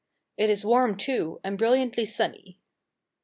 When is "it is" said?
0.35-0.65